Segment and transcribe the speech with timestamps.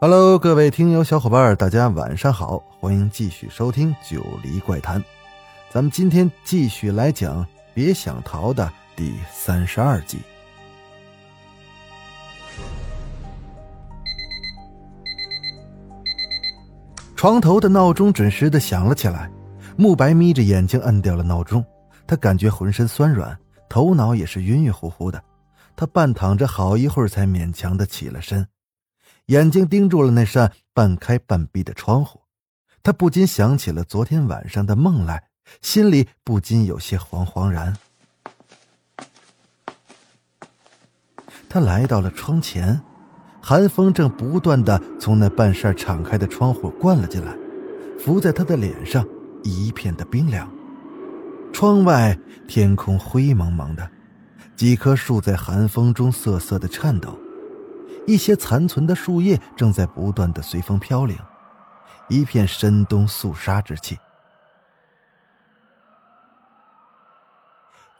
[0.00, 5.00] Hello，各位听友小伙伴，大家晚上好，欢迎继续收听《九黎怪谈》。
[5.72, 7.44] 咱们今天继续来讲
[7.74, 10.18] 《别想逃》的第三十二集。
[17.16, 19.28] 床头的闹钟准时的响了起来，
[19.76, 21.64] 慕白眯着眼睛摁掉了闹钟，
[22.06, 23.36] 他感觉浑身酸软，
[23.68, 25.20] 头脑也是晕晕乎乎的。
[25.74, 28.46] 他半躺着好一会儿，才勉强的起了身，
[29.28, 32.22] 眼睛盯住了那扇半开半闭的窗户，
[32.82, 35.24] 他不禁想起了昨天晚上的梦来，
[35.60, 37.76] 心里不禁有些惶惶然。
[41.48, 42.80] 他来到了窗前。
[43.40, 47.34] 寒风正不断的从那半扇敞开的窗户灌了进来，
[47.98, 49.06] 拂在他的脸上，
[49.42, 50.50] 一片的冰凉。
[51.50, 53.90] 窗外天空灰蒙蒙的，
[54.54, 57.18] 几棵树在寒风中瑟瑟的颤抖，
[58.08, 61.14] 一些残存的树叶正在不断的随风飘零，
[62.08, 63.98] 一片深冬肃杀之气。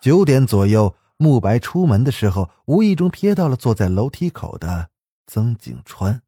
[0.00, 4.88] 九点左右，慕白出门的时候，无意中瞥到了坐在楼梯口的。
[5.26, 6.22] 曾景川，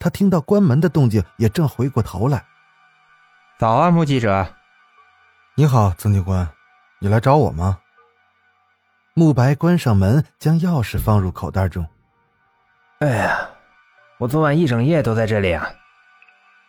[0.00, 2.44] 他听到关门的动静，也正回过头来。
[3.56, 4.52] 早啊，穆记者。
[5.54, 6.50] 你好，曾警官，
[6.98, 7.78] 你来找我吗？
[9.14, 11.86] 慕白关上门，将钥匙放入口袋中。
[13.00, 13.50] 哎呀，
[14.18, 15.68] 我昨晚一整夜都在这里啊。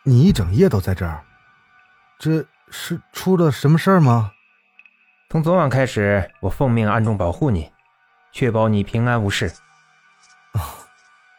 [0.02, 1.24] 你一整夜都在这儿？
[2.18, 4.32] 这是出了什么事儿吗？
[5.30, 7.70] 从昨晚开始，我奉命暗中保护你，
[8.32, 9.52] 确保你平安无事。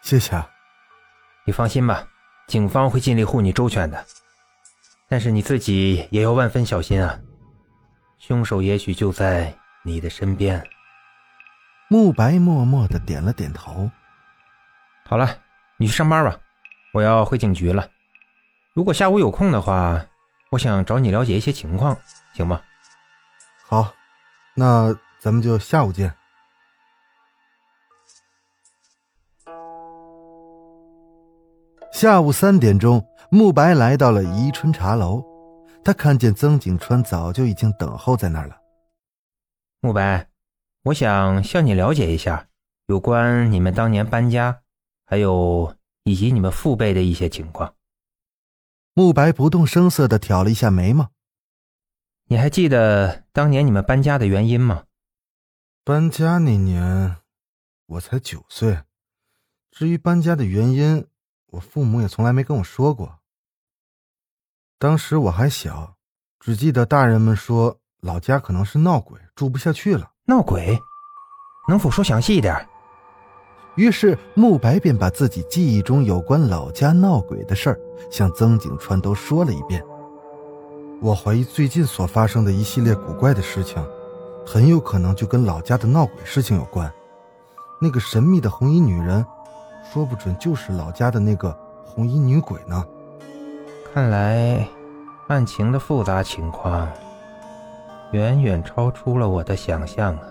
[0.01, 0.41] 谢谢，
[1.45, 2.07] 你放心吧，
[2.47, 4.05] 警方会尽力护你周全的。
[5.09, 7.19] 但是你自己也要万分小心啊，
[8.19, 9.53] 凶手也许就在
[9.83, 10.65] 你的身边。
[11.89, 13.89] 慕白默默的点了点头。
[15.09, 15.37] 好了，
[15.77, 16.37] 你去上班吧，
[16.93, 17.89] 我要回警局了。
[18.73, 20.05] 如果下午有空的话，
[20.51, 21.97] 我想找你了解一些情况，
[22.33, 22.61] 行吗？
[23.65, 23.93] 好，
[24.53, 26.13] 那咱们就下午见。
[31.93, 35.23] 下午三点钟，慕白来到了宜春茶楼，
[35.85, 38.57] 他看见曾景川早就已经等候在那儿了。
[39.79, 40.27] 慕白，
[40.83, 42.47] 我想向你了解一下
[42.87, 44.59] 有关你们当年搬家，
[45.09, 45.73] 还有
[46.03, 47.73] 以及你们父辈的一些情况。
[48.93, 51.09] 慕白不动声色的挑了一下眉毛。
[52.25, 54.83] 你还记得当年你们搬家的原因吗？
[55.85, 57.15] 搬家那年，
[57.85, 58.83] 我才九岁。
[59.71, 61.07] 至于搬家的原因，
[61.45, 63.19] 我父母也从来没跟我说过。
[64.77, 65.95] 当时我还小，
[66.37, 70.11] 只记得大人们说老家可能是闹鬼，住不下去了。
[70.25, 70.77] 闹鬼？
[71.69, 72.67] 能否说详细一点？
[73.77, 77.79] 于是慕白便把自己记忆中有关老家闹鬼的事儿
[78.09, 79.81] 向曾景川都说了一遍。
[81.01, 83.81] 我怀疑最近所发生的一系列古怪的事情，
[84.45, 86.91] 很有可能就跟老家的闹鬼事情有关。
[87.79, 89.25] 那个神秘的红衣女人。
[89.93, 92.83] 说不准就是老家的那个红衣女鬼呢。
[93.93, 94.67] 看来，
[95.29, 96.85] 案情的复杂情况
[98.11, 100.23] 远远超出了我的想象啊！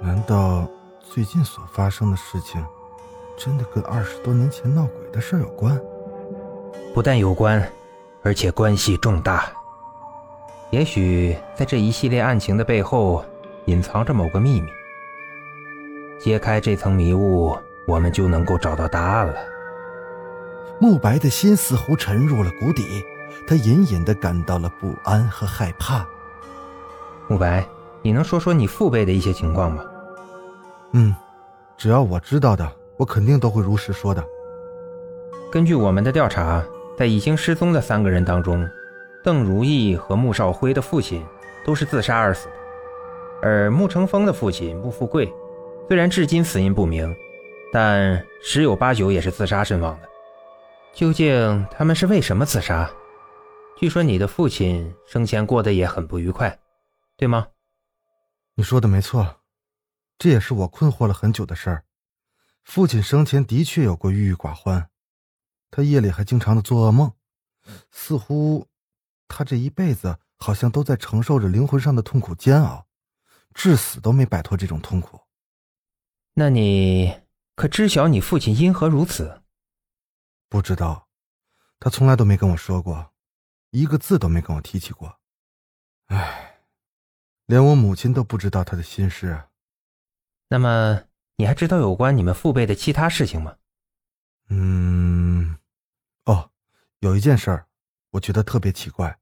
[0.00, 0.66] 难道
[1.12, 2.64] 最近所发生的事情
[3.36, 5.76] 真的跟二十多年前闹鬼的事有关？
[6.94, 7.68] 不但有关，
[8.22, 9.50] 而且关系重大。
[10.70, 13.24] 也许在这一系列案情的背后
[13.64, 14.68] 隐藏着某个秘密。
[16.20, 17.58] 揭开这层迷雾。
[17.88, 19.34] 我们就能够找到答案了。
[20.78, 23.02] 慕白的心似乎沉入了谷底，
[23.48, 26.06] 他隐隐的感到了不安和害怕。
[27.26, 27.66] 慕白，
[28.00, 29.82] 你能说说你父辈的一些情况吗？
[30.92, 31.14] 嗯，
[31.76, 34.24] 只要我知道的，我肯定都会如实说的。
[35.50, 36.64] 根据我们的调查，
[36.96, 38.68] 在已经失踪的三个人当中，
[39.22, 41.24] 邓如意和穆少辉的父亲
[41.64, 42.54] 都是自杀而死的，
[43.42, 45.32] 而穆成风的父亲穆富贵，
[45.88, 47.14] 虽然至今死因不明。
[47.72, 50.08] 但十有八九也是自杀身亡的，
[50.92, 52.90] 究竟他们是为什么自杀？
[53.76, 56.58] 据说你的父亲生前过得也很不愉快，
[57.16, 57.46] 对吗？
[58.56, 59.24] 你说的没错，
[60.20, 61.86] 这也是我困惑了很久的事儿。
[62.62, 64.90] 父亲生前的确有过郁郁寡欢，
[65.70, 67.14] 他夜里还经常的做噩梦，
[67.90, 68.68] 似乎
[69.26, 72.86] 他这一辈子好像都在承受着灵魂上的痛苦煎熬，
[73.54, 75.22] 至死都没摆脱这种痛苦。
[76.34, 77.22] 那你
[77.56, 79.40] 可知晓你父亲因何如此？
[80.50, 81.08] 不知道，
[81.78, 83.14] 他从来都没跟我说过，
[83.70, 85.18] 一个字都没跟我提起过。
[86.08, 86.66] 唉，
[87.46, 89.44] 连我母亲都不知道他的心事。
[90.52, 91.02] 那么，
[91.36, 93.54] 你还知道有关你们父辈的其他事情吗？
[94.48, 95.56] 嗯，
[96.24, 96.50] 哦，
[96.98, 97.66] 有一件事儿，
[98.10, 99.16] 我觉得特别奇怪。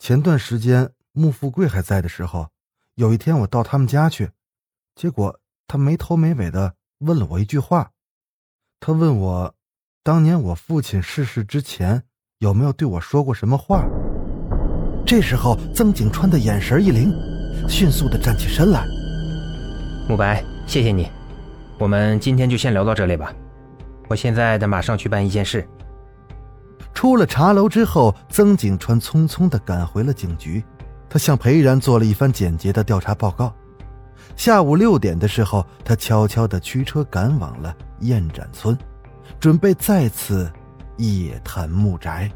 [0.00, 2.48] 前段时间穆富贵还在的时候，
[2.96, 4.32] 有一天我到他们家去，
[4.96, 5.38] 结果
[5.68, 7.92] 他没头没尾的问了我一句话。
[8.80, 9.54] 他问我，
[10.02, 12.02] 当年我父亲逝世之前
[12.38, 13.86] 有没有对我说过什么话。
[15.06, 17.12] 这时候，曾景川的眼神一灵，
[17.68, 18.84] 迅速的站起身来。
[20.10, 21.08] 慕白，谢谢你，
[21.78, 23.32] 我们今天就先聊到这里吧。
[24.08, 25.64] 我现在得马上去办一件事。
[26.92, 30.64] 出了茶楼之后，曾景川匆匆的赶回了警局，
[31.08, 33.54] 他向裴然做了一番简洁的调查报告。
[34.34, 38.76] 下午六点的时候，他悄悄的驱车赶往了燕展村，
[39.38, 40.50] 准备再次
[40.96, 42.28] 夜探木宅。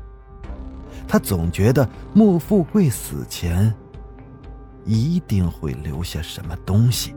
[1.09, 3.75] 他总觉得穆富贵死前
[4.85, 7.13] 一定会留下什么东西。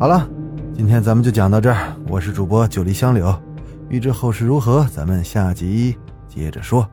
[0.00, 0.28] 好了，
[0.76, 1.92] 今天咱们就讲到这儿。
[2.06, 3.34] 我是主播九黎香柳，
[3.88, 5.98] 欲知后事如何，咱们下集
[6.28, 6.88] 接着说。